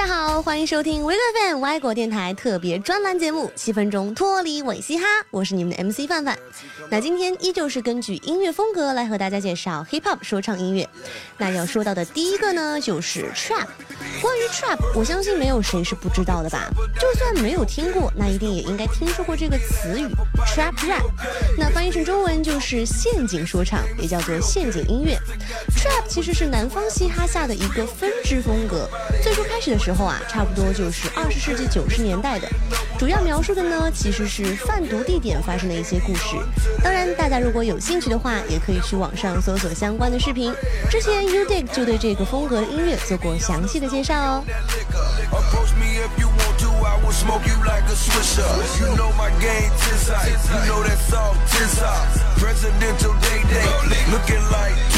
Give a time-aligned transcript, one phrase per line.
[0.00, 6.38] 大家好，欢迎收听 w e g Fan 外国电台特别专栏节目《七分钟脱离伪嘻哈》，我是你们的 MC 范范。
[6.88, 10.88] 那今天依旧是根据音乐风格来和大家介绍 Hip Hop 说唱音乐。
[11.36, 13.66] 那要说到的第一个呢，就是 Trap。
[14.22, 16.70] 关于 Trap，我相信没有谁是不知道的吧？
[16.98, 20.06] 就算没有听过，那一定也应该听说过这个词语
[20.46, 21.04] Trap Rap。
[21.58, 25.18] 那翻译成中文就是陷阱说唱，也叫做陷阱音乐。
[26.10, 28.90] 其实是南方嘻哈下的一个分支风格。
[29.22, 32.48] 最初开始的时候啊，差不多就是二十世纪九十年代的，
[32.98, 36.36] 主要描述的呢其实是贩毒地点发生的一些故事。
[36.82, 40.52] 当然，大家如果有兴趣的话，也可以去网上搜索相关的视频。
[40.90, 44.44] 之前 u d i g 就对这个风格的音乐做过详细的介绍哦。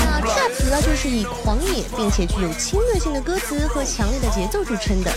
[0.04, 5.10] 那 trap 主要就是以狂野并且具有侵略性的歌词和强烈的节奏著称的。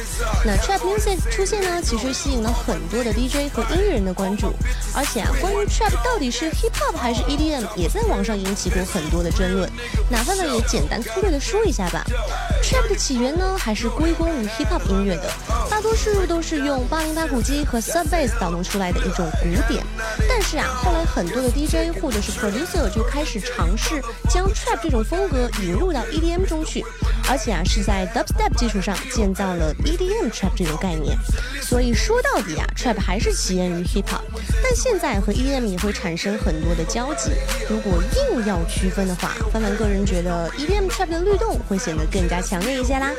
[0.45, 4.53] 那 trap music 出现呢，其实吸引了很多的 DJ 和音乐人的关注。
[4.95, 9.69] 而且啊，关于 trap 到底是 hip hop 还是 EDM，也在网上引起过很多的争论。
[10.09, 12.03] 哪怕呢，也简单粗略的说一下吧。
[12.63, 15.29] trap 的起源呢，还是归功于 hip hop 音乐的，
[15.75, 19.83] 大多数都是用八零八鼓机和 sub bass 导弄出来的一种鼓点。
[20.25, 26.81] 但是啊，后来很多的 DJ 或者是 producer 就开始尝试将 trap 这种风格引入到 EDM 中去，
[27.29, 31.17] 而且啊是在 dubstep 基础上建造了 EDM trap 这种概念。
[31.61, 34.21] 所以说到底啊，trap 还是起源于 hip hop，
[34.63, 37.31] 但现在和 EDM 也会产生很多的交集。
[37.69, 38.01] 如果
[38.31, 43.11] 硬要区分的话，范范个人觉得 EDM trap 的律动会显得更加强烈一些啦。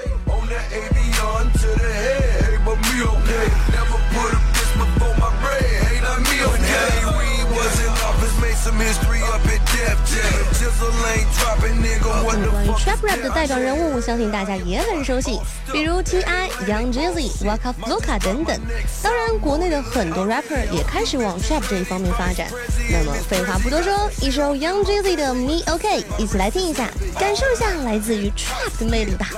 [12.22, 15.40] 关于 trap rap 的代表人物，相信大家也很熟悉，
[15.72, 18.60] 比如 T.I、Young Jeezy、Waka Flocka 等等。
[19.02, 22.48] 当然，国内的很多 rapper 也开始往 trap 这一方面发展。
[22.90, 26.88] 那么，废话不多说，一首 Young Jeezy 的 Me OK，一起来听一下，
[27.18, 29.28] 感受一下来自于 trap 的魅力吧。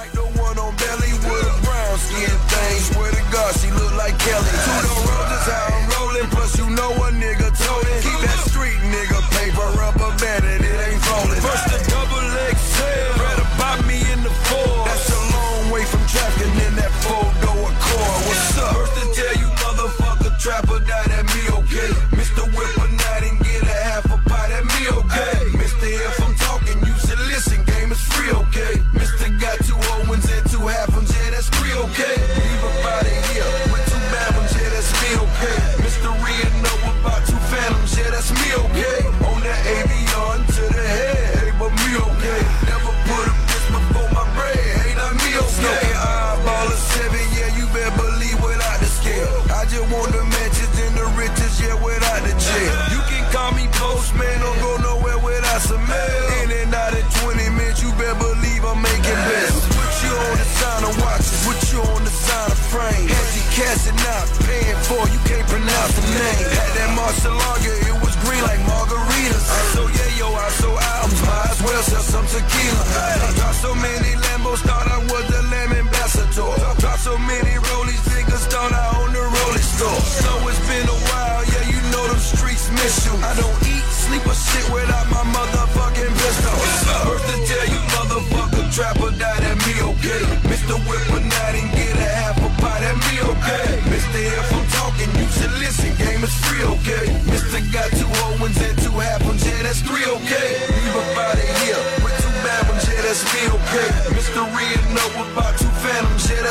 [67.08, 67.87] Arcelor, yeah.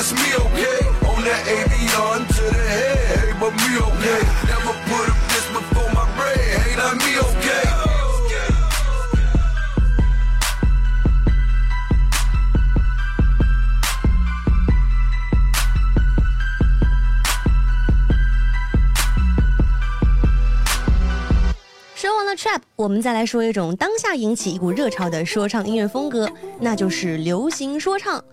[0.10, 0.88] That's me, okay?
[1.10, 4.24] On that avion to the head, hey, but me, okay?
[4.48, 7.68] Never put a fist before my bread, hey, not me, okay?
[22.38, 26.30] Trap 我们再来说一种当下引起一股热潮的说唱音乐风格，
[26.60, 28.24] 那就是流行说唱。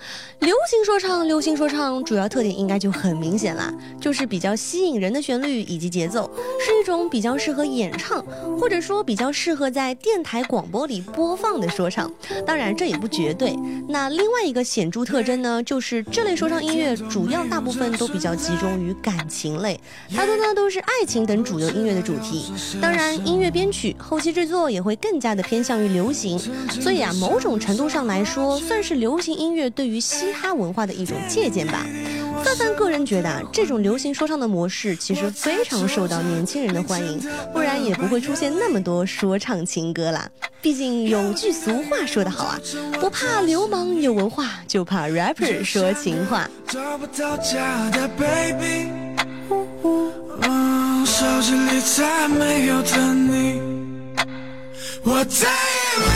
[0.41, 6.31] 流行说唱，流行说唱主要特点应该就很明显啦，就是比较吸引人的旋律以及节奏，
[6.61, 8.23] 是一种比较适合演唱，
[8.61, 12.12] 或者说比较适合在电台广播里播放的说唱。
[12.44, 13.56] 当然，这也不绝对。
[13.88, 19.81] 那另外一个显著特征呢，就是这类说唱音乐主要大部分都比较集中于感情类，
[20.14, 22.52] 大多呢都是爱情等主流音乐的主题。
[22.79, 23.96] 当然，音乐编曲。
[23.99, 26.37] 后期制作也会更加的偏向于流行，
[26.81, 31.87] 所以啊，某种程度上来说，算是流行音乐对于嘻哈文化的一种借鉴吧。
[32.45, 37.19] 范范个人觉得啊，这种流行说唱的模式其实非常受到年轻人的欢迎，
[37.53, 40.29] 不然也不会出现那么多说唱情歌啦。
[40.61, 42.61] 毕竟有句俗话说得好啊，
[43.01, 46.51] 不怕流氓有文化，就怕 rapper 说情话。
[46.67, 48.91] 找不到家的 baby，
[51.07, 52.83] 手机里再没有
[53.15, 53.61] 你，
[55.06, 56.06] 我再也没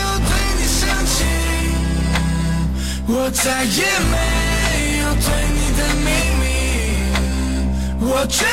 [0.00, 1.14] 有对你生气，
[3.06, 4.16] 我再也没
[5.00, 6.08] 有对你的秘
[6.40, 6.42] 密，
[8.00, 8.46] 我决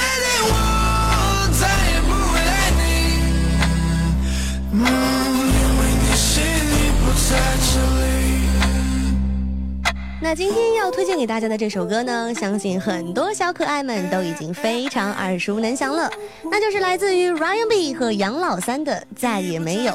[10.29, 16.12] 那今天要推荐给大家的这首歌呢，相信很多小可爱们都已经非常耳熟能详了，
[16.51, 19.94] 那就是来自于 Ryan B 和杨老三的《再也没有》。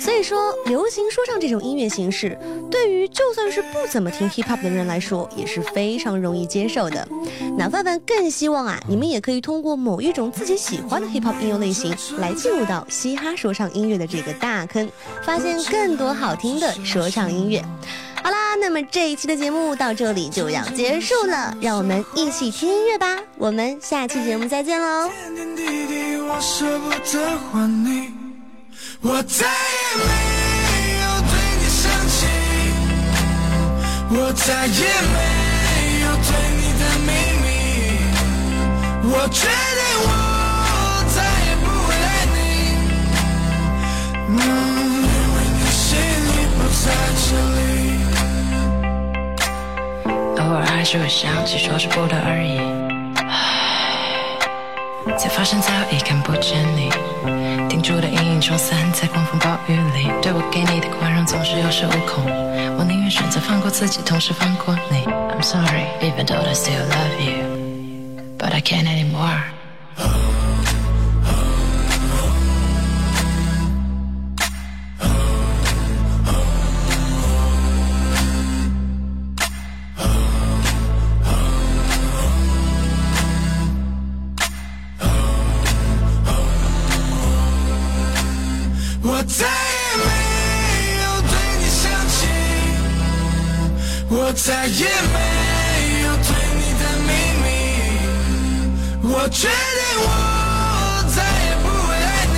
[0.00, 2.38] 所以说，流行说唱这种音乐形式，
[2.70, 7.04] 对于就算是不怎么听 hip hop 的人来说，也是非常容易接受的。
[7.58, 14.88] 那范范更希望啊，你们也可以通过某一种自己喜欢的 hip hop 音乐类型，来进入到嘻哈说唱音乐的这个大坑，
[15.24, 17.60] 发现更多好听的说唱音乐。
[18.60, 23.18] 那么这一期的节目到这里就要结束了，让我们一起听音乐吧。
[23.36, 25.10] 我们下期节目再见喽。
[29.04, 30.04] 我再也没
[31.00, 32.26] 有对你生气，
[34.10, 35.18] 我再也没
[36.02, 37.10] 有对你的秘
[37.42, 37.44] 密，
[39.12, 40.08] 我决定我
[41.12, 41.16] 再
[41.48, 42.36] 也不会爱你，
[44.28, 44.38] 因
[45.34, 46.86] 为你心里不在
[47.28, 47.61] 这里。
[50.82, 52.58] 还是会想起，说是不得而已。
[55.16, 56.90] 才发现早已看不见你，
[57.68, 60.10] 停住的阴影冲散在狂风暴雨里。
[60.20, 62.24] 对我给你的宽容总是有恃无恐，
[62.76, 65.04] 我宁愿选择放过自己，同时放过你。
[65.06, 67.44] I'm sorry, even though I still love you,
[68.36, 69.40] but I can't anymore.
[94.14, 95.18] 我再也没
[96.02, 96.28] 有对
[96.58, 97.10] 你的秘
[97.42, 97.46] 密，
[99.10, 99.50] 我决定
[100.02, 100.06] 我
[101.16, 101.16] 再
[101.46, 102.36] 也不会爱你。